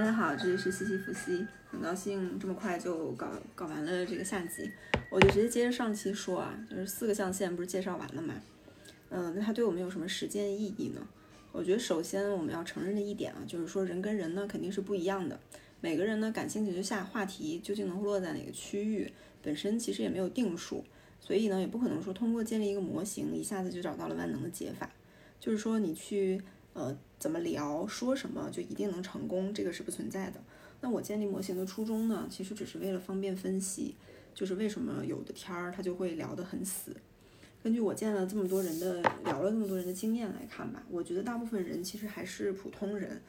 [0.00, 4.72] 大家好，这里是西西复西，很高兴这么快就搞搞完了这个下集，
[5.10, 8.32] 我就直接接着上期说啊，就是四个象限不是介绍完了吗？
[9.10, 11.06] 嗯，那它对我们有什么实践意义呢？
[11.52, 15.38] 我觉得首先我们要承认的一点啊，就是说人跟人呢肯定是不一样的，
[15.82, 19.12] 每个人呢感兴趣就下话题究竟能落在哪个区域，
[19.42, 20.82] 本身其实也没有定数，
[21.20, 24.88] 所以呢也不可能说通过建立一个模型一下子就找到了万能的解法，
[25.38, 26.40] 就是说你去。
[26.72, 30.40] 呃，怎么聊，说什么就一定能成功，这个是不存在的。
[30.80, 33.96] 那我建立模型的初衷呢，其实只是为了方便分析，
[34.34, 36.96] 就是为什么有的天儿他就会聊得很死。
[37.62, 43.20] 根据我见了这么多人的聊了这么多人的经验来看吧，我觉得大部分人其实还是普通人，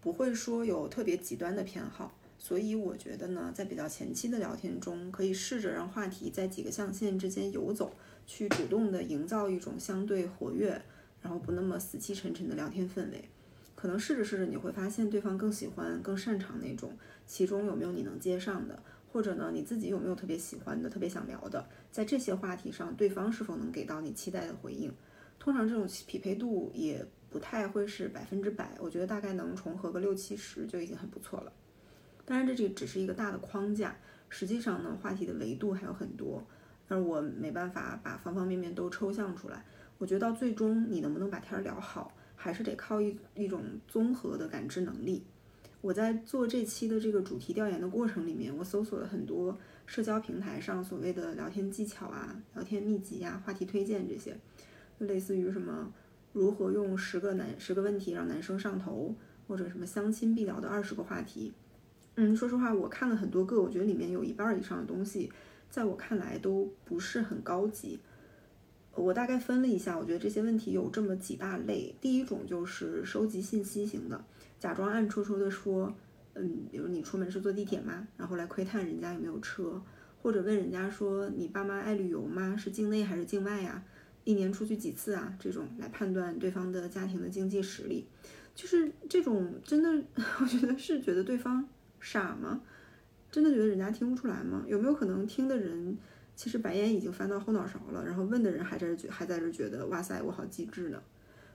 [0.00, 2.12] 不会说有特别极端的偏好。
[2.38, 7.92] 所以我觉得呢，在比较前期的聊天中，可以试着让话题在几个象限之间游走，
[8.26, 10.82] 去主动的营造一种相对活跃。
[11.26, 13.28] 然后不那么死气沉沉的聊天氛围，
[13.74, 16.96] 可能试着试着你会发现对方更喜欢、更擅长那种，
[17.26, 24.94] 其中有没有你能接上的，或者呢你自己有没有特别喜欢的、特别想聊的，在这些话题上，对方是否能给到你期待的回应？
[25.40, 31.52] 通常这种匹配度也不太会是百分之百，我觉得大概能重合个六七十就已经很不错了。
[32.24, 33.96] 当然这这只是一个大的框架，
[34.28, 36.46] 实际上呢话题的维度还有很多，
[36.86, 39.64] 而我没办法把方方面面都抽象出来。
[39.98, 45.24] 我觉得到最终，你能不能把天儿聊好，还是得靠一一种综合的感知能力。
[45.80, 54.36] 我在做这期的这个主题调研的过程里面，我搜索了很多社交平台上所谓的聊天技巧啊、聊天秘籍呀、话题推荐这些，
[54.98, 55.92] 类似于什么
[56.32, 59.14] 如何用十个男十个问题让男生上头，
[59.46, 61.52] 或者什么相亲必聊的二十个话题。
[62.16, 65.30] 嗯，说实话，我看了很多个，我觉得里面有一半以上的东西，
[65.70, 68.00] 在我看来都不是很高级。
[68.96, 71.94] 我大概分了一下，我觉得这些问题有这么几大类。
[72.00, 74.24] 第一种就是收集信息型的，
[74.58, 75.94] 假装暗戳戳的说，
[76.34, 78.08] 嗯，比如你出门是坐地铁吗？
[78.16, 79.80] 然后来窥探人家有没有车，
[80.22, 82.56] 或者问人家说你爸妈爱旅游吗？
[82.56, 83.82] 是境内还是境外呀？
[84.24, 85.36] 一年出去几次啊？
[85.38, 88.06] 这种来判断对方的家庭的经济实力，
[88.54, 90.04] 就是这种真的，
[90.40, 91.68] 我觉得是觉得对方
[92.00, 92.62] 傻吗？
[93.30, 94.64] 真的觉得人家听不出来吗？
[94.66, 95.98] 有没有可能听的人？
[96.36, 101.02] 其实白眼已经翻到后脑勺了，然后问的人还在这觉还在这觉得哇塞我好机智呢，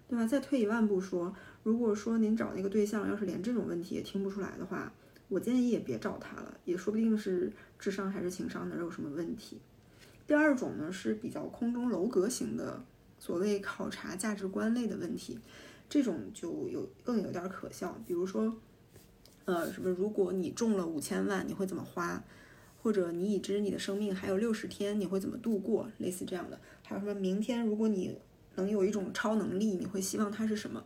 [0.09, 0.25] 对吧？
[0.25, 4.91] 再退一万步说，如果说您找那个对象要是连这种问题也听不出来的话，
[5.29, 9.59] 我建议也别找他了，也说不定是智商还是情商哪有什么问题。
[10.25, 12.83] 第二种呢是比较空中楼阁型的，
[13.19, 15.37] 所谓考察价值观类的问题，
[15.87, 18.51] 这种就有更有点可笑，比如说，
[19.45, 22.23] 呃什么如果你中了五千万你会怎么花？
[22.81, 25.87] 或者你已知你的生命还有六十天，你会怎么度过？
[25.99, 28.15] 类似这样的，还有什么明天如果你
[28.55, 30.83] 能有一种超能力，你会希望它是什么？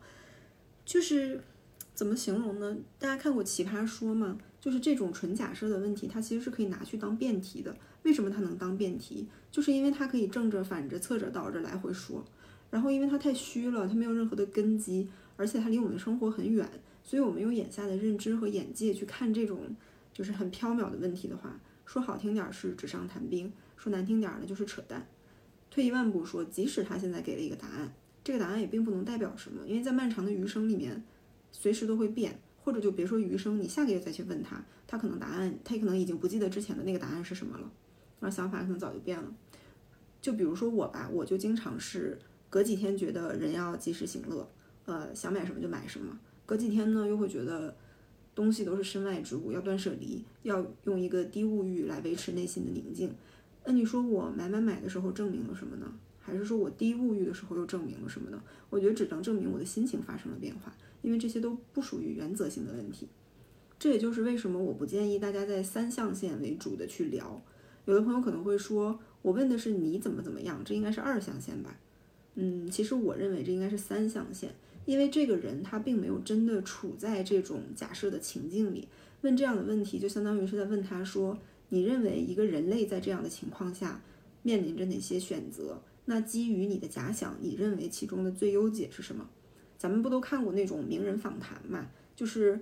[0.85, 1.41] 就是
[1.93, 2.77] 怎么形容呢？
[2.99, 4.37] 大家看过《奇葩说》吗？
[4.59, 7.75] 就是这种纯假设的问题，它其实是可以拿去当辩题的。
[8.03, 9.27] 为什么它能当辩题？
[9.51, 12.25] 就是因为它可以正着、反着、侧着、倒着来回说。
[12.69, 15.07] 然后因为它太虚了，它没有任何的根基，
[15.37, 16.69] 而且它离我们的生活很远，
[17.03, 19.75] 所以我们用眼下的认知和眼界去看这种
[20.11, 21.59] 就是很缥缈的问题的话。
[21.85, 25.07] 说好听点儿是纸上谈兵，说难听点儿呢就是扯淡。
[25.69, 31.03] 退一万步说，即使他现在给了一个答案，这个答案也并不能代表什么，因为在漫长的余生里面，
[31.51, 32.39] 随时都会变。
[32.63, 37.71] 或者就别说余生，你下个月再去问他，他可能答案，他可能已经不记得之前的那个答案是什么了，
[38.19, 39.31] 然后想法可能早就变了。
[40.19, 42.17] 就比如说我吧，我就经常是
[42.49, 44.49] 隔几天觉得人要及时行乐，
[44.85, 46.17] 呃，想买什么就买什么，
[46.47, 47.75] 隔几天呢又会觉得。
[48.35, 53.11] 东西都是身外之物，要断舍离，要用一个低物欲来维持内心的宁静。
[53.63, 55.91] 那你说我买买买的时候证明了什么呢？
[56.19, 58.43] 还是说我低物欲的时候又证明了什么呢？
[58.69, 63.07] 我觉得只能证明我的心情发生了变化，因为这些都不属于原则性的问题。
[63.77, 67.41] 这也就是为什么我不建议大家在三象限为主的去聊。
[67.85, 71.77] 有的朋友可能会说，我问的是你怎么怎么样，这应该是二象限吧？
[72.33, 74.53] 嗯，其实我认为这应该是三象限。
[74.85, 78.87] 因为这个人他并没有真的处在这种假设的情境里，
[79.21, 81.37] 问这样的问题就相当于是在问他说
[81.69, 84.01] ：“你认为一个人类在这样的情况下
[84.43, 85.81] 面临着哪些选择？
[86.05, 89.27] 那基于你的假想，你认为其中的最优解是什么？”
[89.77, 91.87] 咱们不都看过那种名人访谈嘛？
[92.15, 92.59] 就是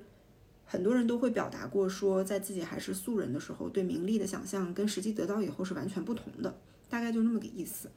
[0.65, 6.57] 很多人都会表达过说，在自己还是素人的时候，对名利的想象跟实际得到以后是完全不同的，
[6.89, 7.89] 大概就那么个意思。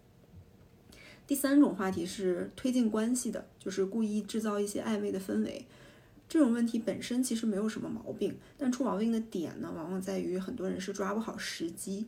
[1.26, 5.64] 第三种话题是推进关系的，就是故意制造一些暧昧的氛围。
[6.28, 12.06] 这种问题本身其实没有什么毛病，但出毛病的点呢，往往在于很多人是抓不好时机。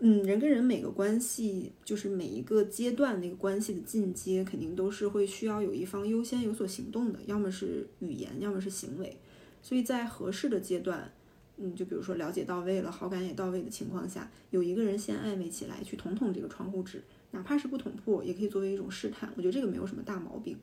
[0.00, 9.16] 嗯，人跟人每个关系，就是每一个阶段那个关系的进阶，肯定都是会需要有一方优先有所行动的，要么是语言，要么是行为。
[9.60, 11.10] 所以在合适的阶段，
[11.56, 19.30] 嗯，就比如说了解到位了，好感也到位的情况下，有一个人先暧昧起来，去捅捅这个窗户纸，哪怕是不捅破，也可以作为一种试探。
[19.36, 20.56] 我觉得这个没有什么大毛病。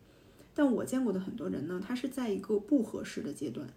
[0.53, 3.67] 但我见过的很多人呢，他是在一个不合适的阶段，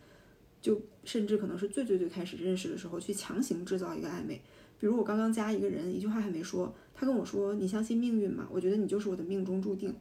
[0.61, 4.41] 就甚至可能是最最最开始认识的时候，去强行制造一个暧昧。
[4.79, 8.49] 比如我刚刚加一个人，一句话还没说，他跟我说：“你相信命运吗？
[8.51, 9.93] 我觉得你就是我的命中注定。”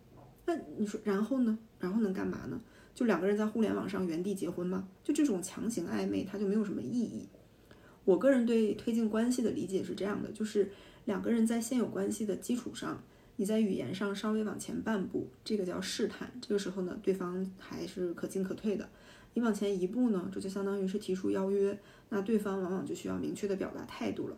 [0.45, 1.57] 那你说，然后呢？
[1.79, 2.61] 然后能干嘛呢？
[2.93, 4.87] 就两个人在互联网上原地结婚吗？
[5.03, 7.27] 就这种强行暧昧，它就没有什么意义。
[8.05, 10.71] 我个人对推进关系的理解是这样的：就是
[11.07, 13.01] 两个人在现有关系的基础上，
[13.37, 16.29] 你在语言上稍微往前半步，这个叫试探。
[16.41, 18.89] 这个时候呢，对方还是可进可退的。
[19.33, 24.37] 你往前一步呢，这就相当于是提出邀约，那对方往往就需要明确的表达态度了。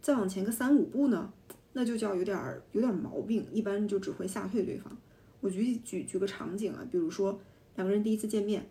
[0.00, 1.32] 再往前个三五步呢，
[1.72, 4.96] 那就叫有点儿有点毛病，一般就只会吓退对方。
[5.40, 7.40] 我举举举个场景啊，比如说
[7.74, 8.64] 两个人第一次见面，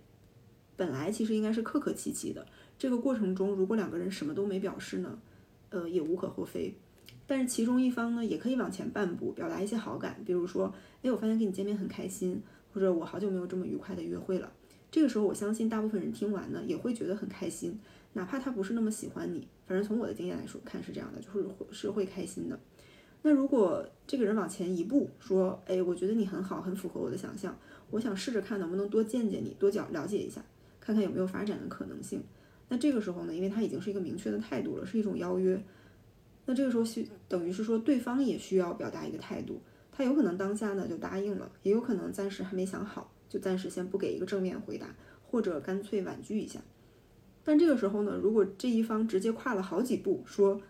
[0.77, 2.47] 本来其实应该是客客气气的，
[2.79, 5.19] 这个过程中如果两个人什么都没表示呢，
[5.71, 6.73] 呃，也无可厚非。
[7.25, 12.41] 但是其中一方呢，也可以往前半步表达一些好感，比如说，哎，我发现跟你见面很开心，
[12.73, 14.51] 或者我好久没有这么愉快的约会了。
[14.91, 17.79] 这个时候，我相信大部分人听完呢，也会觉得很开心。
[18.13, 22.59] 哪怕他不是那么喜欢你，反正从我的经验来说，看是这样的，就是是会开心的。
[23.23, 27.57] 那如果这个人往前一步说，哎，我觉得你很好，很符合我的想象，
[27.89, 30.43] 我想试着看能不能多见见你，多了了解一下，
[30.79, 32.21] 看看有没有发展的可能性。
[32.69, 35.63] 那这个时候呢，因为他已经是一个明确的态度了，是一种邀约。
[36.45, 39.61] 那这个时候需等于是说，对方也需要表达一个态度，
[39.91, 44.87] 他有可能当下呢就答应了，也有可能暂时还没想好，就暂时先不给一个正面回答，
[45.25, 46.59] 或者干脆婉拒一下。
[47.43, 50.61] 但这个时候呢，如果这一方直接跨了好几步，说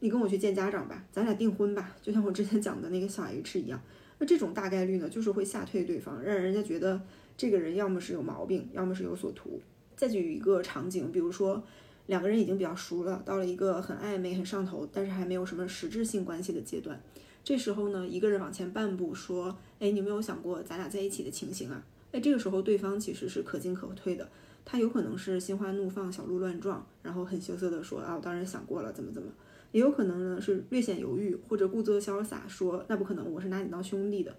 [0.00, 3.80] 你跟我去见家长吧，咱俩订婚吧，就像我之前讲的那个小 H 一样，
[4.18, 7.00] 那这种大概率呢，就是会吓退对方，让人家觉得
[7.36, 9.60] 这个人要么是有毛病，要么是有所图。
[9.94, 11.62] 再举一个场景，比如说
[12.06, 17.00] 两个人已经比较熟了，到了一个很暧昧、很上头，但是还没有什么实质性关系的阶段，
[17.44, 21.84] 这时候呢，一个人往前半步说，哎，你有没有想过咱俩在一起的情形啊？
[22.12, 24.28] 哎，这个时候对方其实是可进可退的。
[24.64, 29.28] 他有可能是心花怒放、小鹿乱撞，然后很羞涩的说啊，我当然想过了，怎么怎么。
[29.72, 34.36] 也有可能呢是略显犹豫，或者故作潇洒说那不可能，我是拿你当兄弟的。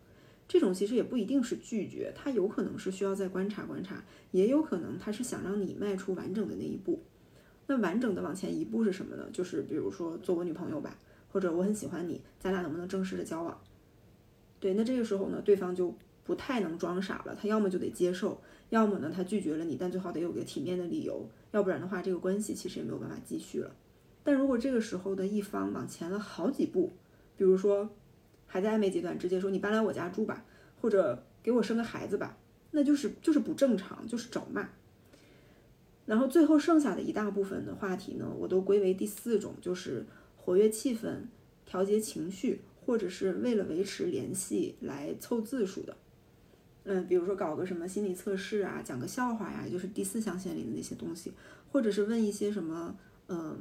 [0.47, 7.01] 这种其实也不一定是拒绝，他有可能是需要再观察观察，也有可能他是想让你迈出完整的那一步。
[7.67, 9.25] 那完整的往前一步是什么呢？
[9.31, 10.97] 就是比如说做我女朋友吧，
[11.31, 13.59] 或者我很喜欢你，咱俩能不能正式的交往？
[14.59, 15.93] 对，那这个时候呢，对方就
[16.23, 18.41] 不太能装傻了，他要么就得接受。
[18.69, 23.75] 要么呢，他拒绝了你，但最好得有个体面的理由，要不然的话，这个关系其实也没有办法继续了。
[24.23, 26.91] 但如果这个时候的一方往前了好几步，
[27.37, 27.89] 比如说
[28.47, 30.43] 还在暧昧阶段，直接说你搬来我家住吧，
[30.81, 32.37] 或者给我生个孩子吧，
[32.71, 34.67] 那就是就是不正常，就是找骂。
[36.05, 40.05] 然后最后剩下的一大部分的话题呢，我都归为第四种，就是
[40.35, 41.21] 活跃气氛、
[41.65, 45.95] 调节情绪，或者是为了维持联系来凑字数的。
[46.83, 51.31] 嗯，比如说搞个什么心理测试啊，讲个笑话呀，就是第四象限里的那些东西，
[51.71, 52.93] 或者是问一些什么，
[53.29, 53.57] 嗯，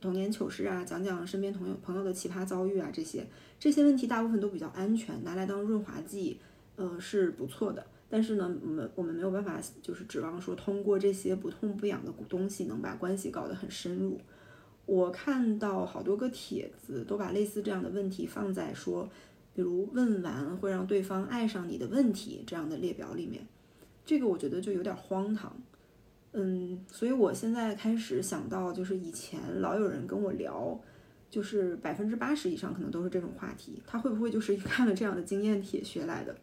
[0.00, 3.24] 童年糗事啊，讲讲身边朋友朋友的奇葩遭遇啊，这些
[3.60, 6.40] 这些问题大部分都比较安全，拿来当润滑剂，
[6.74, 7.86] 呃，是不错的。
[8.08, 14.20] 但是呢，我们我们没有办法，就是指望说通过这些不痛不痒的东西能把关系搞得很深入。
[14.86, 19.08] 我看到好多个帖子都把类似这样的问题放在说。
[19.54, 23.44] 比如问完会让对方爱上你的问题这样的列表里面，
[24.06, 25.52] 这个我觉得就有点荒唐。
[26.30, 30.80] 嗯，所以我现在开始想到，就是以前老有人跟我聊，
[31.28, 33.82] 就是百分之八十以上可能都是这种话题。
[33.84, 36.36] 他会不会就是看了这样的经验帖学来的？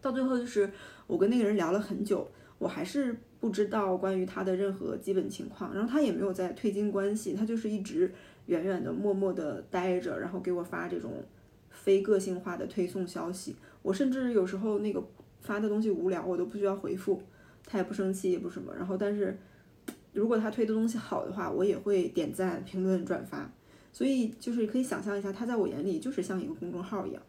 [0.00, 0.70] 到最后就是
[1.06, 2.28] 我跟那个人聊了很久，
[2.58, 8.12] 我还是不知道关于他的任何基本情况，然后他也没有在推进关系，他就是一直
[8.46, 11.24] 远远的默默的待着，然后给我发这种。
[11.70, 15.02] 非个性化的推送消息，我甚至有时候那个
[15.40, 17.22] 发的东西无聊，我都不需要回复，
[17.64, 18.74] 他也不生气也不什么。
[18.74, 19.38] 然后，但是
[20.12, 23.50] 如果他推的东西好的话，我也会点赞、评论、转发。
[23.92, 27.22] 所以就是可以想象一下，他在我眼里就是像一个公众号一样。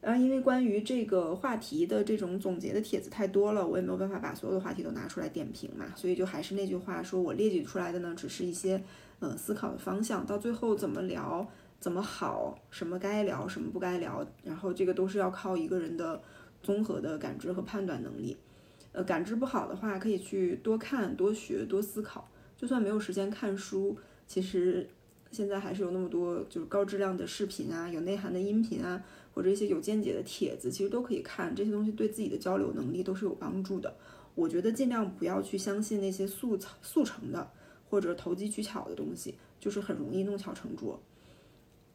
[0.00, 8.82] 然后，因为关于这个话题的这种总结的帖子太多了，我也没有办法把所有的话题都拿出来点评嘛，所以就还是那句话，说我列举出来的呢，只是一些
[9.20, 11.46] 呃思考的方向，到最后怎么聊。
[11.78, 12.58] 怎么好？
[12.70, 14.26] 什么该聊，什么不该聊？
[14.42, 16.20] 然后这个都是要靠一个人的
[16.62, 18.34] 综合的感知和判断能力。
[18.92, 22.26] 呃，感知不好的话，可以去多看、多学、多思考。
[22.56, 23.94] 就算没有时间看书，
[24.26, 24.88] 其实
[25.30, 29.00] 现在还是有那么多就是高质量的视频啊，有内涵的音频啊，
[29.36, 31.54] 或者一些有见解的帖子，其实都可以看。
[31.54, 33.94] 这些东西对自己的交流能力都是有帮助的。
[34.34, 37.50] 我觉得尽量不要去相信那些速速成的
[37.90, 40.98] 或者投机取巧的东西，就是很容易弄巧成拙。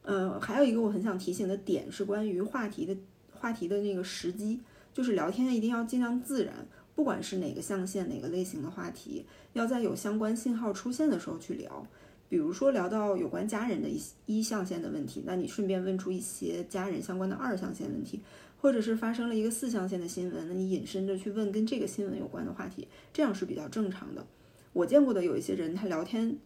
[0.03, 2.95] 呃，还有一个我很想提醒的点是关于话题的
[3.31, 4.60] 话题的那个时机，
[4.93, 11.88] 就是聊天一定要尽量自然，不管是哪个象限、哪个类型的话题，要在有相关信号出现的时候去聊。
[12.31, 18.21] 比如说聊到有关家人的一一象限的问题，那你顺便问出一些家人相关的二象限问题，
[18.61, 24.25] 或者是发生了一个四象限的新闻，那你引申着去问跟这个新闻有关的话题，这样是比较正常的。
[24.71, 26.38] 我见过的有一些人，他聊天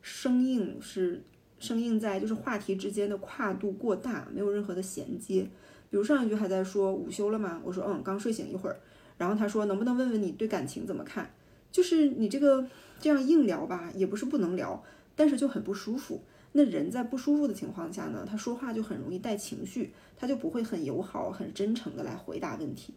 [0.00, 1.22] 生硬是
[1.58, 5.42] 生硬在就是话题之间的跨度过大，没有任何的衔接。
[5.90, 7.60] 比如上一句还在说午休了吗？
[7.62, 8.80] 我说嗯，刚睡醒一会儿。
[9.18, 11.30] 然后他说能不能问问你对感情怎么看？
[11.70, 12.66] 就是你这个
[12.98, 14.82] 这样硬聊吧，也不是不能聊。
[15.16, 16.22] 但是就很不舒服。
[16.52, 22.94] 那人在不舒服的情况下呢，他说话就很容易带情绪，他就不会很友好、很真诚的来回答问题。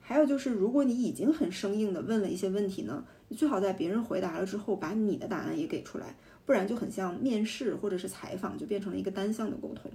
[0.00, 9.88] 还有就是，如果你已经很生硬的问了一些问题呢，你最好在别人回答了之后，把你的答案也给出来，不然就很像面试或者是采访，就变成了一个单向的沟通。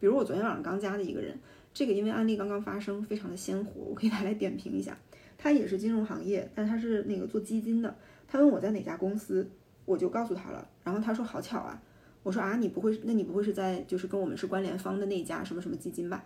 [0.00, 1.38] 比如我昨天晚上刚加的一个人，
[1.72, 4.98] 这个因为案例刚刚发生，非常的鲜活，我可以拿来点评一下。
[5.38, 7.96] 他也是金融行业，但他是那个做基金的。
[8.26, 9.48] 他问我在哪家公司。
[9.84, 11.82] 我就告诉他了，然后他说好巧啊，
[12.22, 16.24] 我说啊你不会，那你不会是在就是跟我们是关联方的那家什么什么基金吧？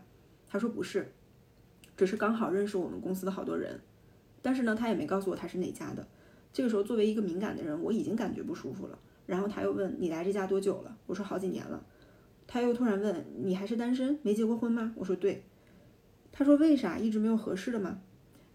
[0.49, 1.12] 他说不是，
[1.97, 3.81] 只是刚好认识我们公司的好多人，
[4.41, 6.07] 但是呢他也没告诉我他是哪家的。
[6.53, 8.99] 这个时候作为一个敏感的人，我已经感觉不舒服了。
[9.27, 10.97] 然后他又问你来这家多久了？
[11.07, 11.85] 我说好几年了。
[12.47, 14.95] 他又突然问你还是单身，没结过婚吗？
[14.97, 15.43] 我说对。
[16.33, 18.00] 他说为啥一直没有合适的吗？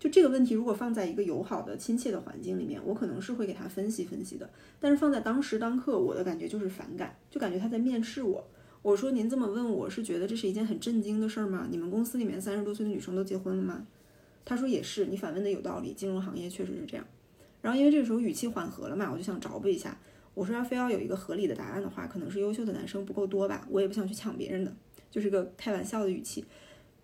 [0.03, 4.49] 就这个问题，如果放在一个友好的、亲切的环境里面，我可能是会给他分析分析的。
[4.77, 8.45] 但是放在当时当刻，我的感觉就是反感，就感觉他在面试我。
[8.81, 11.69] 我说您这么问我是觉得这是一件很震惊的事儿吗？
[11.71, 13.87] 你们公司里面三十多岁的女生都结婚了吗？
[14.43, 17.05] 他说也是，你反问的有道理，金融行业确实是这样。
[17.61, 19.97] 然后因为这个时候语气缓和了嘛，我就想找补一下。
[20.33, 24.75] 我说要非要有一个合理的答案的话，可能是优秀的男生不够多吧，我也不想去抢别人的，
[25.09, 26.43] 就是个开玩笑的语气。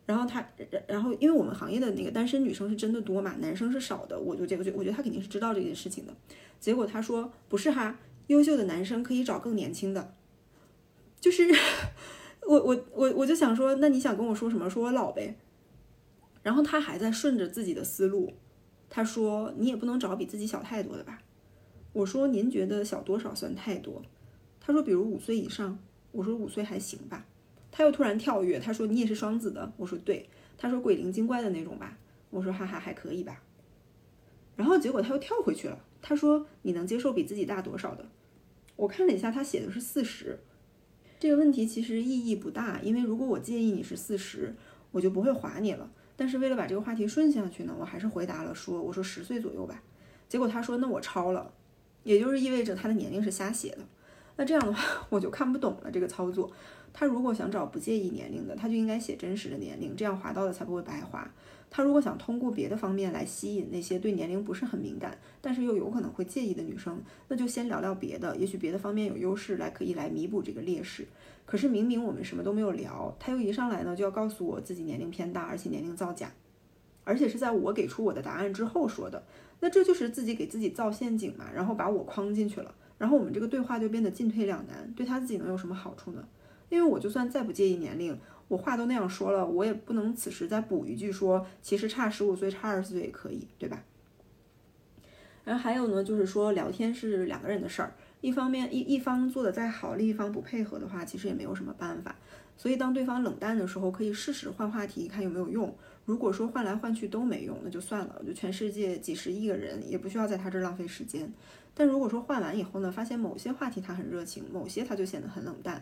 [0.10, 0.44] 然后他，
[0.88, 6.14] 然后因为我们行业的那个单身女生是真的多嘛，男生是少的，我就这个就我觉得他肯定是知道这件事情的。
[6.60, 10.16] 结果他说不是哈，优秀的男生可以找更年轻的。
[11.22, 11.48] 就是
[12.48, 14.68] 我我我我就想说，那你想跟我说什么？
[14.68, 15.36] 说我老呗。
[16.42, 18.34] 然后他还在顺着自己的思路，
[18.90, 21.22] 他说你也不能找比自己小太多的吧。
[21.94, 24.02] 我说您觉得小多少算太多？
[24.60, 25.78] 他说比如五岁以上。
[26.12, 27.28] 我说五岁还行吧。
[27.72, 31.98] 他又突然跳跃，他说：“你也是双子的。”我说：“对。”他说：“鬼灵精怪的那种吧。”
[32.32, 33.42] 我说：“哈哈，还可以吧。”
[34.56, 38.06] 然后结果他又跳回去了，他说：“你能接受比自己大多少的？”
[38.76, 40.40] 我看了一下，他写的是四十。
[41.20, 44.56] 这个问题其实意义不大，因为如果我介意你是四十，
[44.92, 45.90] 我就不会划你了。
[46.16, 49.82] 但是为了把这个话题顺下去呢，我还是回答了说：“我说十岁左右吧。”
[50.28, 51.54] 结果他说：“那我超了。”
[52.04, 53.80] 也就是意味着他的年龄是瞎写的。
[54.38, 56.50] 那这样的话， 我就看不懂了这个操作。
[56.94, 61.30] 他如果想找不介意年龄的，他就应该写真实的年龄，这样划到的才不会白划。
[61.72, 71.08] 他如果想通过别的方面来吸引那些对年龄不是很敏感，但是又有可能会介意的女生，那就先聊聊别的，也许别的方面有优势来可以来弥补这个劣势。
[71.46, 76.32] 可是明明我们什么都没有聊，他又一上来呢就要告诉我自己年龄偏大，而且年龄造假，
[77.04, 79.24] 而且是在我给出我的答案之后说的，
[79.60, 86.28] 那这就是自己给自己造陷阱嘛，然后把我框进去了，然后我们这个对话就变得进退两难，对他自己能有什么好处呢？
[86.70, 93.84] 因为我就算再不介意年龄，我话都那样说了，我也不能此时再补一句说，其实差十五岁、差二十岁也可以，对吧？
[95.44, 102.16] 然后还有呢，就是说聊天是两个人的事儿，一方面一一方做的再好，另一方不配合的话，其实也没有什么办法。
[102.56, 105.74] 所以当对方冷淡的时候，可以试试换话题，看有没有用。
[106.06, 111.32] 如果说换来换去都没用，那就算了，就全世界几十亿个人也不需要在他这儿浪费时间。
[111.74, 115.82] 但如果说换完以后呢，发现某些话题他很热情，某些他就显得很冷淡。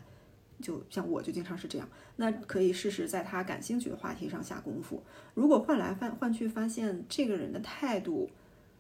[0.62, 5.04] 就像我就经常是这样，那可以试试在他感兴趣的话题上下功夫。
[5.34, 8.30] 如果换来换换去发现这个人的态度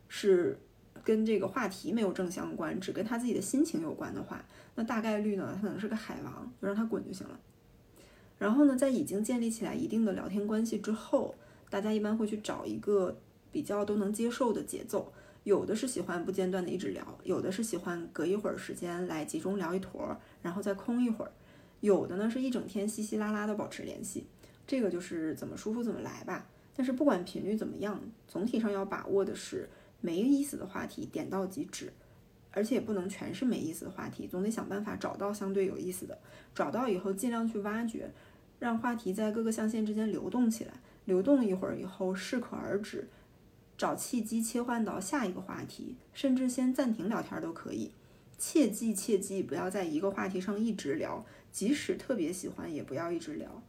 [0.07, 0.57] 是
[1.03, 4.43] 跟这个话题没有正相关，只跟他自己的心情有关的话，
[4.75, 7.39] 那大概率呢，他可能是个海王，就让他滚就行了。
[8.39, 11.36] 然后呢，在已经建立起来一定的聊天关系之后，
[11.69, 13.17] 大家一般会去找一个
[13.51, 15.12] 比较都能接受的节奏。
[15.43, 21.31] 有的是喜欢不间断的一直聊，有的是喜欢隔一会儿时间来集中聊一坨，然后再空一会儿。
[21.79, 24.25] 有的呢是一整天稀稀拉拉的保持联系，
[24.65, 26.48] 这个就是怎么舒服怎么来吧。
[26.75, 29.69] 但是不管频率怎么样，总体上要把握的是
[30.01, 31.91] 没意思的话题点到即止，
[32.51, 36.17] 而且也不能全是没意思的话题，总得想办法找到相对有意思的。
[36.53, 38.12] 找到以后尽量去挖掘，
[38.60, 40.74] 让话题在各个象限之间流动起来，
[41.05, 43.07] 流动一会儿以后适可而止，
[43.77, 47.91] 找契机切换到下一个话题，甚至先暂停聊天都可以。
[48.38, 53.62] 切记切记，不要在一个话题上一直聊，即使特别喜欢，也不要一直聊。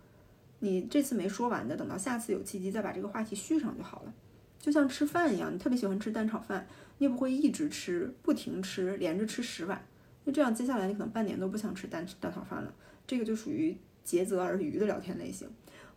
[0.60, 4.14] 你这次没说完的，等到下次有契机再把这个话题续上就好了。
[4.58, 6.66] 就像吃饭一样，你特别喜欢吃蛋炒饭，
[6.98, 9.80] 你也不会一直吃，不停吃，连着吃十碗。
[10.24, 12.74] 那这样接下来你可能半年都不想吃蛋蛋炒饭了。
[13.06, 15.48] 这个就属于竭泽而渔的聊天类型，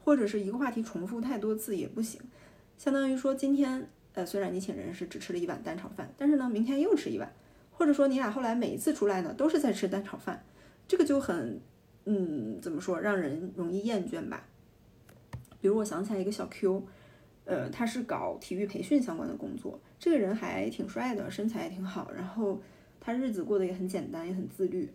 [0.04, 2.22] 或者是一个话题重复太多次也不行。
[2.78, 7.34] 相当于说今天，呃，虽然你请人是只吃了一碗蛋炒饭，但是呢，明天又吃一碗。
[7.72, 10.44] 或者说你俩后来每一次出来呢，都是在吃蛋炒饭，
[10.88, 11.60] 这个就很，
[12.06, 14.46] 嗯，怎么说，让人容易厌倦吧。
[15.60, 16.84] 比如我想起来一个小 Q，
[17.46, 22.60] 呃，他是搞体育培训相关的工作，这个人还挺帅的，身材也挺好，然后
[23.00, 24.90] 他日子过得也很简单，也很自律，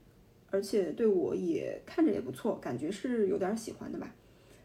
[0.51, 4.13] 而且对我也看着也不错，感觉是有点喜欢的吧。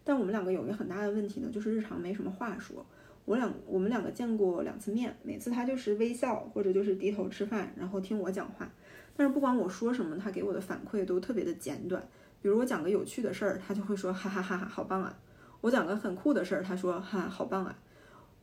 [0.04, 2.84] 但我们两个有一个很大的问题呢，就是日常没什么话说。
[3.24, 8.68] 我两我们两个见过两次面，每次他就是微笑或者就是低头吃饭，然后听我讲话。
[9.16, 12.04] 但是不管我说什么，他给我的反馈都特别的简短。
[12.42, 15.16] 比如我讲个有趣的事儿，他就会说哈哈哈哈，好棒啊！
[15.62, 17.78] 我讲个很酷的事儿，他说哈，好棒啊！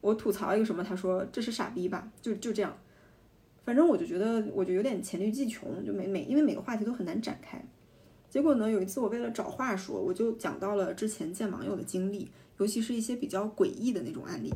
[0.00, 2.08] 我吐槽一个什么，他说这是傻逼吧？
[2.22, 2.76] 就就这样。
[3.64, 7.62] 反正我就觉得我就有点黔驴技穷，就每每因为每个话题都很难展开。
[8.30, 14.54] 结果呢，有一次我为了找话说，我就讲到了之前见网友的经历，尤其是一些比较诡异的那种案例。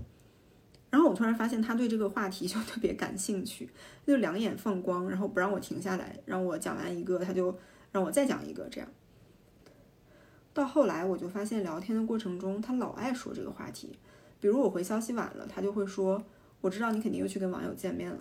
[0.88, 3.68] 然后我突然发现他对这个话题就特别感兴趣，
[4.06, 7.56] 就两眼放光，然后不让我停下来，让我讲完一个，他就
[7.90, 8.88] 让我再讲一个，这样。
[10.54, 13.98] 到后来我就发现聊天的过程中，他老爱说这个话题，
[14.38, 16.22] 比如我回消息晚了，他就会说
[16.60, 18.18] ：“我知道你肯定又去跟网友见面了。”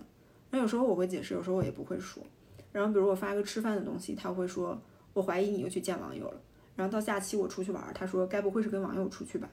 [0.50, 2.24] 然后有时候我会解释，有时候我也不会说。
[2.72, 4.82] 然后比如我发个吃饭的东西，他会说
[5.14, 6.42] ：“我怀疑你又去见网友了。”
[6.76, 9.50] 然后到假期我出去玩，他说：“该不会是跟网友出去吧？”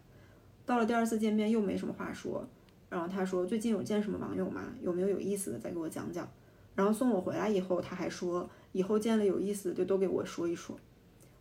[0.64, 2.46] 到了第二次见面又没什么话说。
[2.88, 4.62] 然后他说最近有见什么网友吗？
[4.80, 6.26] 有没有有意思的再给我讲讲。
[6.74, 10.78] 然后送我回来以后，他还说以后见了有意思的就都给我说一说。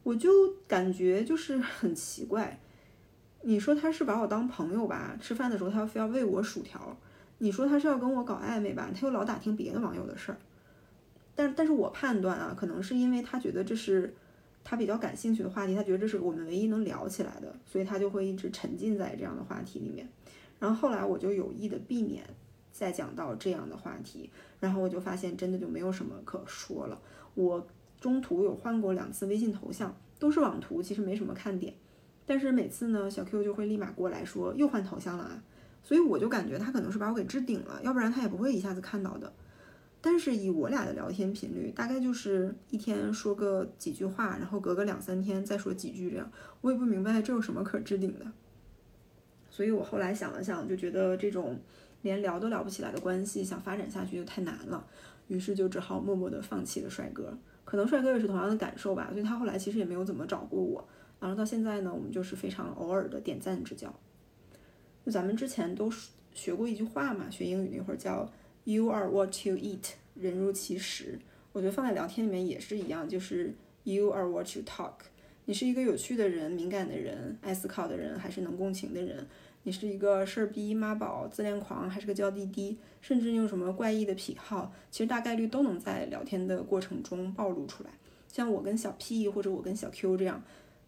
[0.07, 0.29] 我就
[0.69, 2.57] 感觉就是很奇怪。
[3.41, 5.17] 你说他是把我当朋友吧？
[5.19, 6.95] 吃饭的时候他要非要喂我薯条。
[7.39, 8.89] 你说他是要跟我搞暧昧吧？
[8.95, 10.37] 他又老打听别的网友的事儿。
[11.35, 14.15] 但但是我判断啊，可能是因为他觉得这是
[14.63, 20.07] 他比较感兴趣的话题，他觉得这是我们唯一能聊起来的，所以他就会一直沉浸在这样的话题里面。
[20.57, 22.23] 然后后来我就有意的避免
[22.71, 24.29] 再讲到这样的话题，
[24.61, 26.97] 然后我就发现真的就没有什么可说了。
[27.35, 27.67] 我
[27.99, 31.73] 中途有换过两次微信头像，都是网图，其实没什么看点。
[32.25, 35.43] 但是每次呢，小 Q 就会立马过来说又换头像了啊，
[35.81, 39.31] 所以我就感觉他可能是把我给置顶了，要不然他也不会一下子看到的。
[39.99, 46.31] 但是以我俩的聊天频率，大概就是一天说个几句话，然后隔个两三天再说几句这样，
[46.61, 48.25] 我也不明白这有什么可置顶的。
[49.49, 51.59] 所以我后来想了想，就觉得这种
[52.03, 54.85] 连聊都聊不起来的关系，想发展下去就太难了，
[55.29, 57.35] 于是就只好默默地放弃了帅哥。
[57.67, 60.87] 可能帅哥也是同样的感受吧，所以他后来其实也没有怎么找过我。
[61.19, 63.93] 然后到现在呢，我们就是非常偶尔的点赞之交。
[65.05, 65.91] 就咱们之前都
[66.33, 68.31] 学过一句话嘛，学英语那会儿叫
[68.63, 71.19] “You are what you eat”，人如其食。
[71.51, 73.53] 我觉得放在聊天里面也是一样，就是
[73.83, 74.93] “You are what you talk”。
[75.43, 79.27] 你是一个有趣的人、敏感的人、爱思考的人，还是能共情的人？
[79.67, 82.77] 你是一个事儿逼、妈宝、自恋狂，还是个娇滴滴？
[83.01, 84.71] 甚至你有什么怪异的癖好？
[84.89, 87.89] 其实大概率都能在聊天的过程中暴露出来。
[88.29, 90.41] 像我跟小 P 或者我跟小 Q 这样，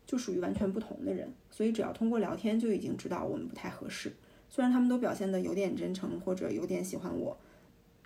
[0.06, 1.30] 就属于完全不同的人。
[1.52, 4.14] 所以只要通过聊天就已经知道我们不太合适。
[4.50, 7.38] 虽然他们都表现的有点真诚或者有点喜欢我，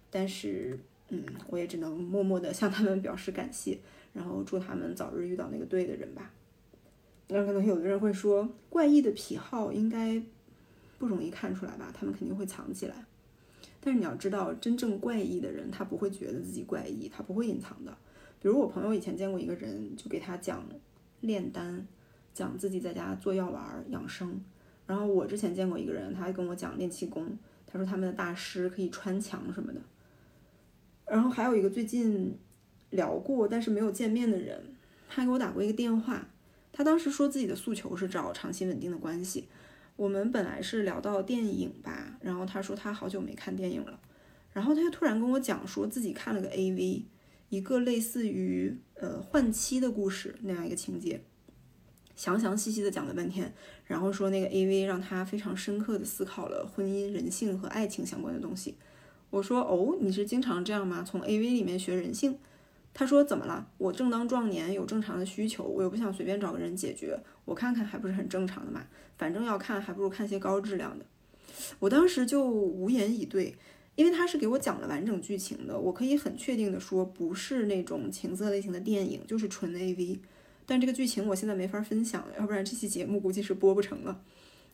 [0.10, 3.78] 但是嗯，我也只能默默的向他们表示感谢，
[4.12, 6.34] 然后祝他们早日遇到那个对的人吧。
[7.28, 10.20] 那可能有的人会说，怪异的癖好应该。
[11.04, 11.92] 不容易看出来吧？
[11.94, 12.96] 他们肯定会藏起来。
[13.82, 17.92] 但是你要知道，真正怪异的人，他不会觉得自己怪异，他不会隐藏的。
[18.42, 20.66] 比如我朋友以前见过一个人，就给他讲
[21.20, 21.86] 炼丹，
[22.34, 24.42] 讲自己在家做药丸养生。
[24.88, 27.38] 然后我之前见过一个人，他还跟我讲练气功，
[27.68, 29.82] 他说他们的大师可以穿墙什么的。
[31.06, 32.34] 然后还有一个最近
[32.92, 34.74] 聊过但是没有见面的人，
[35.10, 36.26] 他给我打过一个电话，
[36.72, 39.50] 他当时说自己的诉求是找长期稳定的关系。
[39.96, 44.00] 我们本来是聊到电影吧，然后他说他好久没看电影了，
[44.52, 47.04] 然后他又突然跟我讲说自己看了个 AV，
[47.50, 51.24] 一个类似于呃换妻的故事那样一个情节，
[52.16, 53.54] 详详细细的讲了半天，
[53.86, 58.76] 然后说那个 AV 让他非常深刻的思考了婚姻、人性和爱情相关的东西。
[59.30, 61.04] 我说哦，你是经常这样吗？
[61.04, 62.38] 从 AV 里面学人性？
[62.94, 63.68] 他说怎么了？
[63.78, 68.84] 我正当壮年，有正常的需求，我又不想随便找个人解决，我看看还不是很正常的嘛。
[69.18, 71.06] 反正要看，还不如看些高质量的。
[71.80, 73.56] 我当时就无言以对，
[73.96, 80.20] 因为他是给我讲了完整剧情的，我可以很确定的说，不是那种情色类型的电影，就是纯 AV。
[80.66, 84.22] 但这个剧情我现在没法分享，要不然这期节目估计是播不成了。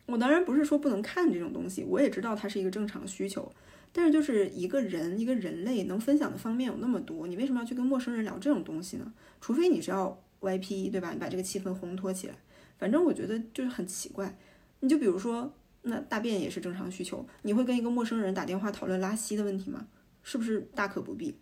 [0.06, 3.52] 我当然不是说不能看这种东西，我也知道它是一个正常的需求，
[3.92, 9.14] 但是就是一个人一个人类能分享的方面有那么多，你为什么要去跟陌生人聊这种东西呢？
[9.42, 11.12] 除非你是要 YP 对吧？
[11.12, 12.36] 你把这个气氛烘托起来，
[12.78, 14.38] 反正我觉得就是很奇怪。
[14.80, 19.88] 你就比如说，那大便也是正常需求，你会跟一个陌生人打电话讨论拉稀的问题吗？
[20.24, 21.36] 是不是大可不必？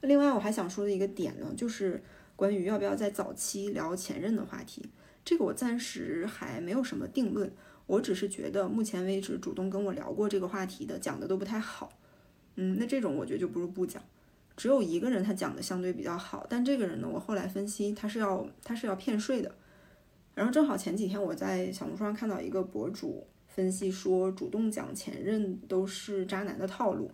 [0.00, 2.02] 另外我还想说的一个点呢，就是。
[2.34, 4.90] 关于要不要在早期聊前任的话题，
[5.24, 7.52] 这个我暂时还没有什么定论。
[7.86, 11.92] 我只是觉得目前为止主动跟我聊过这个话题的讲的都不太好。
[12.56, 14.02] 嗯，那这种我觉得就不如不讲。
[14.56, 19.54] 只有一个人他讲的相对比较好，但这个人呢，我后来分析他是要他是要骗税的。
[20.34, 27.10] 然后正好前几天我在小红书上看到一个博主分析说，主动讲前任都是渣男的套路。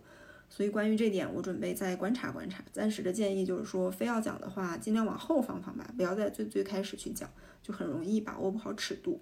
[0.51, 2.63] 所以关于这点，我准备再观察观察。
[2.71, 7.29] 暂时的建议就是说，非要讲的话，尽量往后放放吧，不要在最最开始去讲，
[7.61, 9.21] 就很容易把握不好尺度。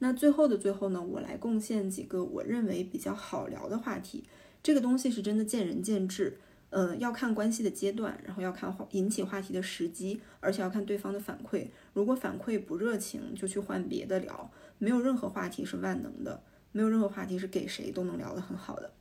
[0.00, 4.24] 那最后的最后呢，我来贡献几个我认为比较好聊的话题。
[4.62, 6.38] 这个东西是真的见仁见智，
[6.70, 11.68] 嗯，要看关系的阶段，然后要看话引起话题的时机，而且要看对方的反馈。
[11.92, 14.50] 如果反馈不热情，就去换别的聊。
[14.78, 18.92] 没有任何话题是万能的，没有任何话题是给谁都能聊得很好的。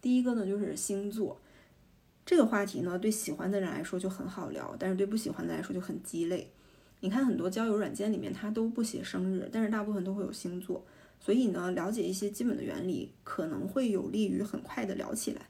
[0.00, 1.40] 第一个呢，就是星座
[2.24, 6.52] 这个话题呢，对喜欢的人来说就很好聊，但是对不喜欢的来说就很鸡肋。
[7.00, 10.84] 你看很多交友软件里面，它都不写生日，但是大部分都会有星座，
[11.18, 15.42] 所以呢，了解一些基本的原理，可能会有利于很快的聊起来。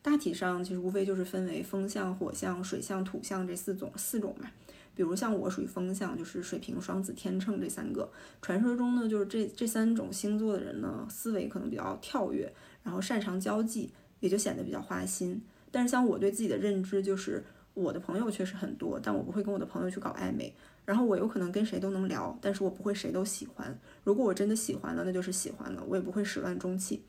[0.00, 4.50] 大体上其实无非就是分为风象、火象、水象、土象这四种四种嘛。
[4.94, 8.10] 比如像我属于风象，就是水瓶、双子、天秤这三个。
[8.42, 12.52] 传说中呢，就是这这三种星座的人呢，思维可能比较跳跃。
[12.82, 13.90] 然后擅长交际，
[14.20, 15.40] 也就显得比较花心。
[15.70, 17.44] 但是像我对自己的认知就是，
[17.74, 20.52] 我的朋友确实很多，但我不会跟我的朋友去搞暧昧。
[20.88, 23.78] 然后我有可能跟谁都能聊，但是我不会谁都喜欢。
[24.04, 27.02] 如果我真的喜欢了，那就是喜欢了，我也不会始乱终弃。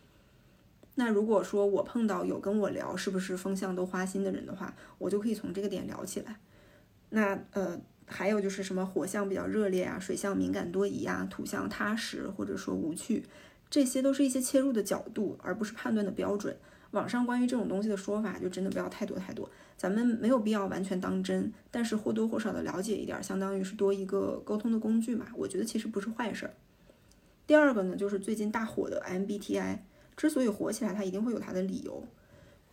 [0.96, 6.36] 那如果说我碰到有跟我聊是不是风向都花心的人的话，我就可以从这个点聊起来。
[7.12, 13.24] 那呃，还有就是什么火象比较热烈啊，水象敏感多疑啊，土象踏实或者说无趣。
[13.70, 16.58] 这些都是一些切入的角度，而不是判断的标准。
[16.92, 19.50] 网上关于这种东西的说法，就真的不要太多太多。
[19.80, 25.28] 咱们没有必要完全当真，但是或多或少的了解一点，相当于是多一个沟通的工具嘛。
[25.34, 26.54] 我觉得其实不是坏事儿。
[27.48, 29.78] 第二个呢，就是最近大火的 MBTI，
[30.18, 32.04] 之所以火起来，它一定会有它的理由。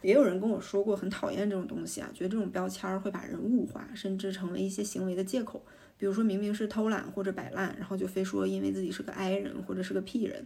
[0.02, 5.62] 也有人跟我说过，很讨厌这种东西啊，觉得这种标签会把人物化，甚至成为一些行为的借口。
[5.96, 10.44] 比如说明明是偷懒或者摆烂，然后就非说因为自己是个 I 人或者是个 P 人。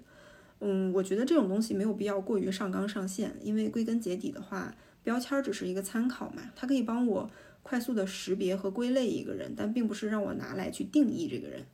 [0.61, 7.31] 嗯，我觉得这种东西没有必要过于上纲上线，因为归根结底的话，标签只是一个参考嘛，它可以帮我
[7.63, 11.65] 快速的识别和归类一个人，但并不是让我拿来去定义这个人。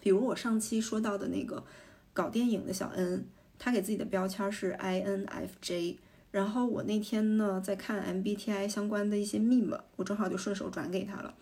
[0.00, 1.64] 比如我上期说到的那个
[2.12, 3.26] 搞电影的小恩，
[3.58, 5.96] 他给自己的标签是 INFJ，
[6.30, 11.34] 然后我那天呢在看 MBTI 相关的一些 meme，我正好就顺手转给他了。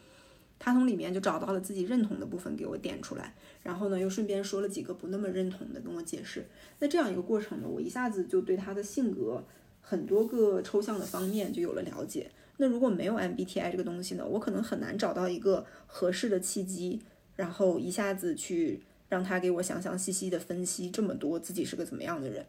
[0.58, 6.46] 他从里面就找到了自己认同的部分，给我点出来，然后呢，又顺便说了几个不那么认同的，跟我解释。
[6.78, 9.44] 那这样一个过程呢，我一下子就对他的性格
[9.86, 12.30] 很多个抽象的方面就有了了解。
[12.56, 17.00] 那如果没有 MBTI 这个东西呢，我可能很难找到一个合适的契机，
[17.36, 22.46] 然后一下子去让他给我详详细细的分析这么多自己是个怎么样的人。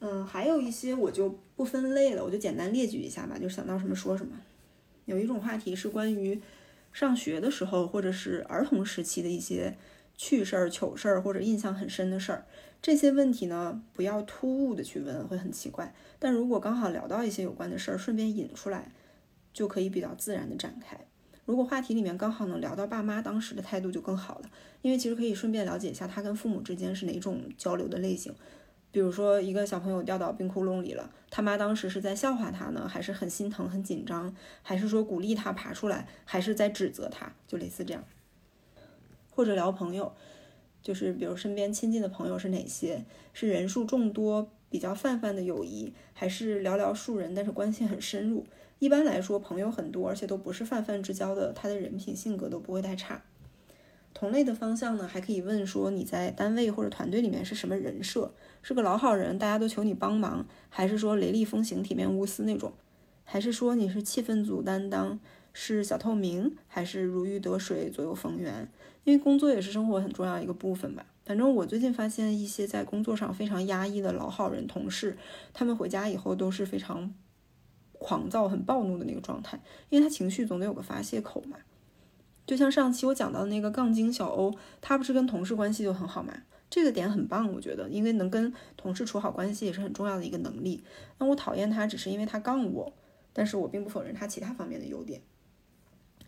[0.00, 4.32] 嗯，还有一些我就不分类了，我就简单列举一下吧，就想到什么说什么。
[5.04, 6.40] 有一种话题是关于
[6.92, 9.76] 上学的时候，或者是儿童时期的一些
[10.24, 12.46] 趣事儿、糗事儿，或者印象很深的事儿。
[12.80, 15.92] 这些问题呢，不要突兀的去问，会很奇怪。
[16.20, 18.92] 但如果刚好聊到一些有关的事儿，顺便引出来，
[19.52, 20.96] 就可以比较自然的展开。
[21.44, 24.50] 如果话题里面刚好能聊到爸妈当时的态度，就更好了，
[24.82, 28.32] 因为其实可以顺便了解一下他跟父母之间是哪种交流的类型。
[28.92, 34.32] 比如说，一个小朋友掉到冰窟窿里了，他妈当时是在笑话他呢，还是很心疼、很紧张，
[34.62, 37.32] 还是说鼓励他爬出来，还是在指责他？
[37.48, 38.04] 就类似这样。
[39.34, 40.12] 或者聊朋友，
[40.82, 43.04] 就是比如身边亲近的朋友是哪些？
[43.32, 48.46] 是人数众多、比较泛泛的友谊，还是寥寥数人但是关系很深入？
[48.78, 53.22] 一般来说，朋友很多而且都不是泛泛之交的，他的人品性格都不会太差。
[54.14, 58.32] 同类的方向呢，还可以问说你在单位或者团队里面是什么人设？
[58.60, 62.72] 是个老好人，大家都求你帮忙，还是说雷厉风行、体面无私那种？
[63.24, 65.18] 还是说你是气氛组担当，
[65.52, 68.70] 是小透明，还是如鱼得水、左右逢源？
[69.04, 71.04] 因为工作也是生活很重要一个部分吧。
[71.24, 75.16] 反正我最近发现一些在工作上非常压抑的老好人同事，
[75.52, 77.14] 他们回家以后都是非常
[77.92, 81.58] 狂躁、很暴怒的那个状态，因为他情绪总得有个发泄口嘛。
[82.44, 86.32] 就像上期我讲到的那个杠精小欧，他不是跟同事关系就很好嘛？
[86.68, 90.82] 这个点很棒，我觉得，因为能跟同事处好关系也是很重要的一个能力。
[91.18, 92.92] 那我讨厌他，只是因为他杠我，
[93.32, 95.20] 但是我并不否认他其他方面的优点。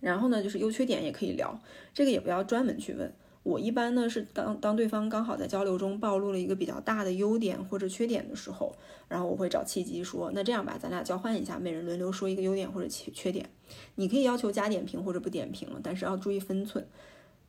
[0.04, 1.58] 然后呢，就是优缺点也可以聊，
[1.94, 3.10] 这个也不要专门去问。
[3.42, 8.74] 我一般呢是当当对方刚好在交流中暴露了一个比较大的优点或者缺点的时候，
[9.08, 13.48] 然后我会找契机说，那这样吧，咱俩交换一下，每人轮流说一个优点或者缺缺点。
[13.94, 16.86] 你可以要求加点评或者不点评，但是要注意分寸。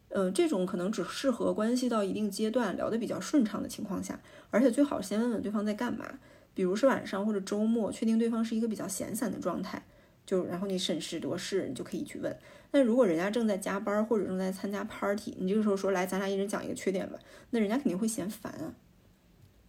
[0.10, 6.06] 呃，这种可能只适合关系到一定阶段聊得比较顺畅的情况下，而且最好先问问对方在干嘛，
[6.54, 9.86] 比如是晚上或者周末，确定对方是一个比较闲散的状态。
[10.26, 12.36] 就然后你审时度势，你就可以去问。
[12.72, 17.18] 那如果人家正在加班或者正在参加 party，你这个时候说来，咱俩一人讲一个缺点吧，
[17.52, 18.74] 那人家肯定会嫌烦啊。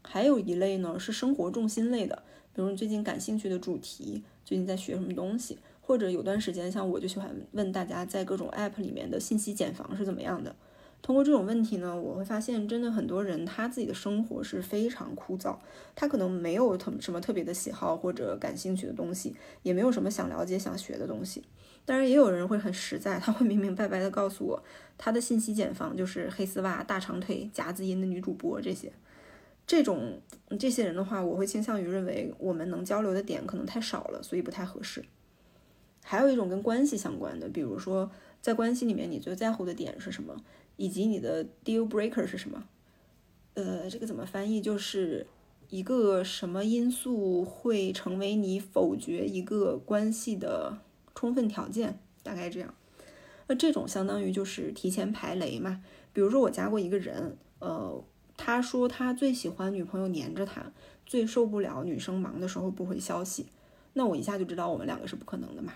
[0.03, 2.23] 还有一类呢是生活重心类的，
[2.55, 10.55] 比如你最近感兴趣的主题，最近在学什么东西，或者有段时间像我就喜欢问大家在各种 app 里面的信息茧房是怎么样的。
[11.07, 15.57] 通过这种问题呢，我会发现，真的很多人他自己的生活是非常枯燥，
[15.95, 21.45] 他可能没有特什么特别的喜好或者感兴趣的东西，也没有什么想了解、想学的东西。
[21.85, 24.65] 当然，也有人会很实在，他会明明白白的告诉我，
[24.99, 28.93] 他的信息茧房就是黑丝袜、大长腿、夹子音的女主播这些。
[29.65, 30.21] 这种
[30.59, 35.05] 这些人的话，我会倾向于认为我们能交流的点可能太少了，所以不太合适。
[36.03, 40.35] 还有一种跟关系相关的，比如说在关系里面你最在乎的点是什么？
[40.77, 42.65] 以及你的 deal breaker 是什么？
[43.55, 44.61] 呃，这个怎么翻译？
[44.61, 45.27] 就是
[45.71, 50.79] 一个什么因素会成为你否决一个关系的
[51.15, 51.99] 充分条件？
[52.23, 52.75] 大概这样。
[53.49, 55.83] 那这种相当于就是提前排雷嘛。
[56.13, 58.05] 比如说我加过一个人，呃，
[58.37, 60.73] 他说他最喜欢女朋友黏着他，
[61.07, 63.47] 最受不了女生忙的时候不回消息。
[63.95, 65.73] 那我一下就知道我们两个是不可能的嘛。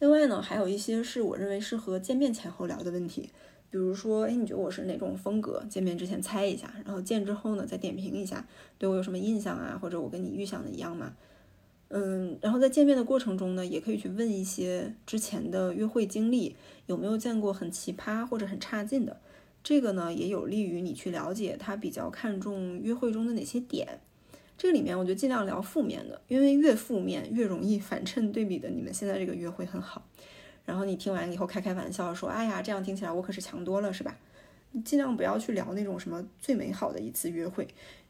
[0.00, 3.30] 另外呢，还有一些是我认为适合见面前后聊的问题，
[3.70, 5.64] 比如说，哎，你觉得我是哪种风格？
[5.68, 8.46] 见面之前猜一下，然后见之后呢再点评一下，
[8.78, 9.76] 对我有什么印象啊？
[9.80, 11.14] 或者我跟你预想的一样吗？
[11.88, 16.54] 嗯，然后在见面的过程中呢，也可以去问一些之前的约会经历，
[16.86, 19.20] 有没有见过很奇葩或者很差劲的？
[19.64, 24.00] 这个呢，也有利于你去了解他比较看重约会中的哪些点。
[24.58, 28.68] 这个里面，我就尽量聊负面的，因为越负面越容易反衬对比的。
[28.68, 30.04] 你们现在这个约会很好，
[30.66, 34.18] 然后你听完以后开开玩笑说：“哎呀，这样听起来我可是强多了，是吧？”
[34.72, 37.66] 你尽量不要去聊那种什么最美好的一次约会，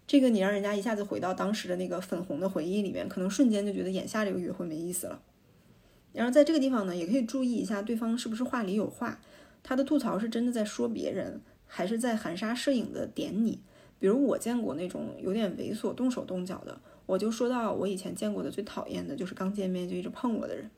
[0.06, 5.20] 这个你让人家一下子回到当时的那个粉红的回忆里面，可能瞬间就觉得眼下这个约会没意思了。
[6.14, 9.20] 然后在这个地方呢，也可以注意一下对方是不是话里有话，
[9.62, 13.60] 他的吐槽是真的在说别人，还是在含沙射影的点你。
[13.98, 20.70] 比如我见过那种有点猥琐、动手动脚的，我就说到我以前见过的最讨厌的就是刚见面就一直碰我的人，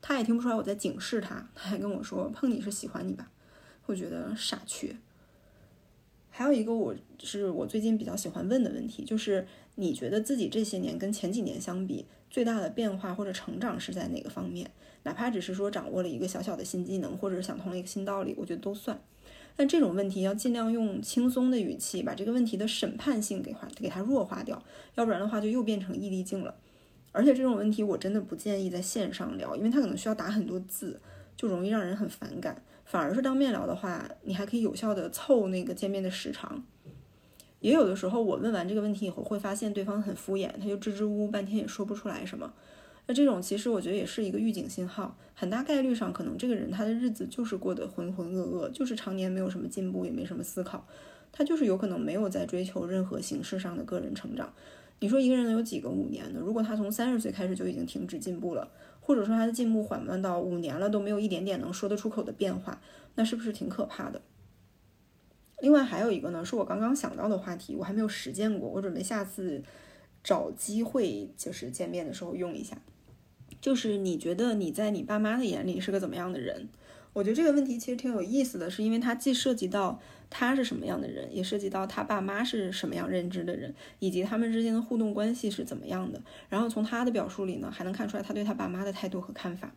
[0.00, 3.30] 他也听不出来我在警示他， 他还跟我说碰你是喜欢你吧，
[3.86, 4.96] 我觉得傻缺。
[6.30, 9.46] 还有一个我是我最近比较喜欢问的问题，就是
[9.76, 14.70] 你觉得自己这些年跟前几年相比，最大的变化或者成长是在哪个方面？
[15.04, 19.00] 哪怕只是说掌握了一个小小的新技能，或者是想通了一个新道理，我觉得都算。
[19.56, 24.62] 但这种问题要尽量用轻松的语气把这个问题的审判性给化给它弱化掉，
[24.96, 26.54] 要不然的话就又变成异地镜了。
[27.12, 31.00] 而且这种问题我真的不建议在线上聊，因为它可能需要打很多字，
[31.36, 32.60] 就容易让人很反感。
[32.84, 36.64] 反而是当面聊的话，你还可以有效的凑那个见面的时长。
[37.60, 42.52] 也有的时候我问完这个问题以后，会发现对方很敷衍，他就支支吾吾半天也说不出来什么。
[43.06, 50.86] 那这种其实我觉得也是一个预警信号，很大概率上可能这个人他的日子就是过得浑浑噩噩，就是常年没有什么进步，也没什么思考，
[51.30, 54.54] 他就是有可能没有在追求任何形式上的个人成长。
[55.00, 56.40] 你说一个人能有几个五年呢？
[56.40, 62.80] 如果他从三十岁开始就已经停止进步了，或者说他的进步缓慢到五年了都没有一点点能说得出口的变化，
[63.16, 64.22] 那是不是挺可怕的？
[65.60, 69.62] 另外还有一个呢，是我刚刚想到的话题，我还没有实践过，我准备下次
[70.22, 72.78] 找机会就是见面的时候用一下。
[73.64, 76.68] 就是你觉得你在你爸妈的眼里是个怎么样的人？
[77.14, 79.98] 我觉得这个问题其实挺有意思的，是因为它既涉及到
[80.28, 86.20] 他是什么样的人，也涉及到他爸妈是什么样认知的人，以及他们之间的互动关系是怎么样的。
[86.50, 89.74] 然后从他的表述里呢，还能看出来他对他爸妈的态度和看法。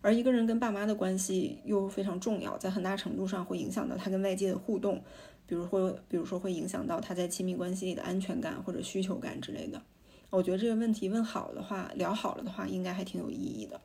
[0.00, 5.02] 而一个人跟爸妈的关系又非常重要，在很大程度上会影响到他跟外界的互动，
[5.46, 9.82] 比如会，比如说会影响到他在亲密关系里的安全感或者需求感之类的。
[10.30, 13.80] 我觉得这个问题问好的话，聊好了的话，应该还挺有意义的。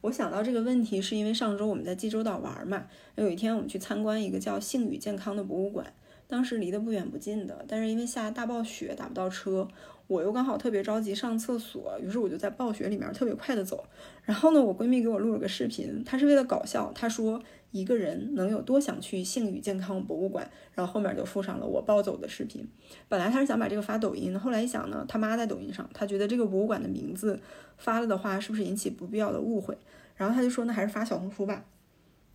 [0.00, 5.94] 我想到这个问题，是因为上周我们在济州岛玩嘛，有一天我们去参观一个叫性与健康的博物馆，
[6.26, 9.66] 当时离得不远不近的，但是因为下大暴雪打不到车，
[10.08, 13.86] 我又刚好特别着急上厕所，于是我就在暴雪里面特别快的走。
[14.24, 17.40] 然后呢，我闺蜜给我录了个视频，她是为了搞笑，她说
[17.74, 22.64] 一个人能有多想去性与健康博物馆，然后后面就附上了我暴走的视频。
[23.08, 27.40] 本来他是想把这个发抖音，后来一想呢，他妈在抖音上，他觉得这个博物馆的名字
[27.76, 29.76] 发了的话，是不是引起不必要的误会？
[30.14, 31.64] 然后他就说，那还是发小红书吧。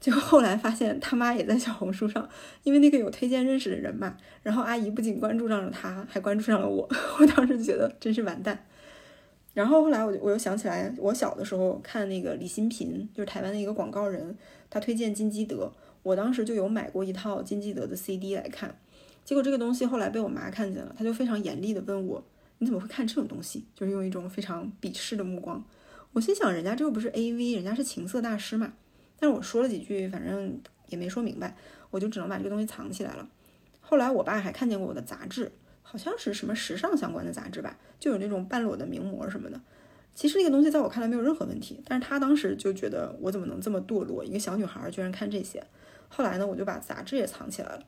[0.01, 2.27] 结果后来发现他妈也在小红书上，
[2.63, 4.17] 因为那个有推荐认识的人嘛。
[4.43, 6.85] 然后阿姨不仅关注上了他，还关注上了我。
[7.19, 8.65] 我当时觉得真是完蛋。
[9.53, 14.37] 然后后来我就我又想起来，我小的时候看那个李新平，就是台湾的一个广告人，
[14.69, 15.71] 他推荐金基德，
[16.03, 18.77] 我当时就有买过一套金基德的 CD 来看。
[19.25, 22.23] 结果这个东西后来被我妈看见了，她就非常严厉的问我，
[22.59, 23.65] 你怎么会看这种东西？
[23.75, 25.63] 就是用一种非常鄙视的目光。
[26.13, 28.73] 我心想，人家这又不是 A V，人家是情色大师嘛。
[29.19, 31.55] 但是我说了几句，反正也没说明白，
[31.91, 33.29] 我就只能把这个东西藏起来了。
[33.81, 35.51] 后来我爸还看见过我的杂志，
[35.91, 39.59] 好像是什么时尚相关的杂志吧，就有那种半裸的名模什么的。
[40.13, 45.63] 其实那个东西在我看来没有任何问题，但是他当时就觉得我怎么能这么堕落，一个小女孩居然看这些。
[46.07, 47.83] 后来呢，我就把杂志也藏起来了。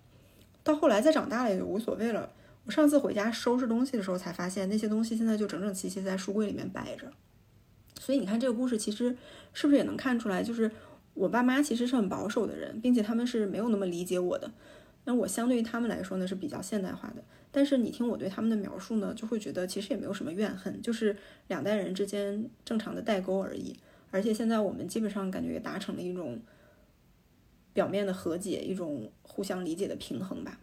[0.64, 2.32] 到后来再长大了也就无所谓了。
[2.66, 7.12] 我上次回家收拾东西的时候才发现，那些东西现在就整整齐齐在书柜里面摆着。
[8.00, 9.16] 所以你看这个故事，其实
[9.54, 10.72] 是不是也能看出来，就是
[11.14, 14.50] 我爸妈其实是很保守的人，并且他们是没有那么理解我的。
[15.04, 17.24] 那我相对于他们来说呢是比较现代化的。
[17.52, 23.76] 但是你听我对他们的描述呢，就会觉得其实也没有什么怨恨，就是两代人之间正常的代沟而已。
[24.10, 26.40] 而且现在我们基本上感觉也达成了一种
[27.74, 30.60] 表面的和解，一种互相理解的平衡吧。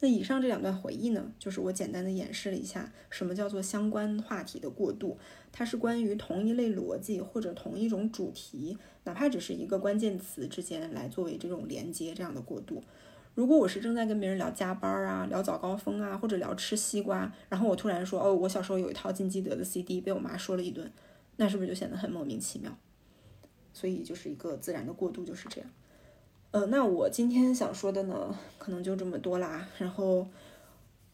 [0.00, 5.16] 那以上这两段回忆呢，就是我简单的演示了一下什么叫做相关话题的过渡。
[5.52, 12.82] 它是关于同一类逻辑或者同一种主题，哪怕只是一个关键词之间来作为这种连接这样的过渡。
[13.34, 20.90] 如果我是正在跟别人聊加班啊，聊早高峰啊，或者聊吃西瓜，然后我突然说哦，我小时候有一套金基德的 CD，被我妈说了一顿，
[21.36, 22.76] 那是不是就显得很莫名其妙？
[23.72, 25.68] 所以就是一个自然的过渡，就是这样。
[26.52, 29.66] 呃，那我今天想说的呢，可能就这么多啦。
[29.78, 30.24] 然后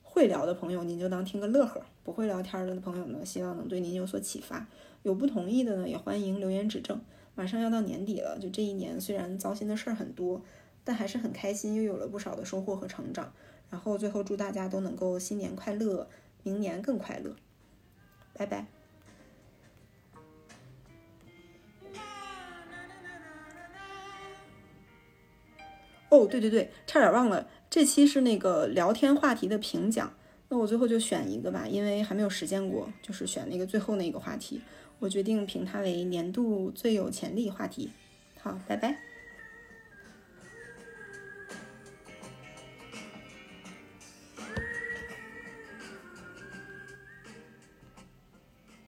[0.02, 4.66] 会聊的朋友，您就当听个乐呵；不会聊天的朋友呢，希望能对您有所启发。
[5.02, 7.00] 有不同意的呢，也欢迎留言指正。
[7.34, 10.42] 马上要到年底了，就这一年虽然糟心的事儿很多，
[10.84, 13.32] 但还是很开心，又有了不少的收获和成长。
[13.70, 16.08] 然后最后祝大家都能够新年快乐，
[16.42, 17.36] 明年更快乐。
[18.34, 18.66] 拜拜。
[26.08, 30.12] 哦，对对对，差点忘了，这期是那个聊天话题的评奖，
[30.48, 34.60] 那我最后就选一个吧，因为还没有实践过，就是选那个最后那个话题，
[34.98, 37.92] 我决定评它为年度最有潜力话题。
[38.40, 39.09] 好，拜拜。